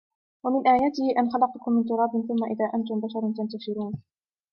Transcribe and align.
ومن 0.43 0.67
آياته 0.67 1.19
أن 1.19 1.31
خلقكم 1.31 1.71
من 1.71 1.85
تراب 1.85 2.09
ثم 2.11 2.43
إذا 2.43 2.71
أنتم 2.73 2.99
بشر 2.99 3.21
تنتشرون 3.37 4.01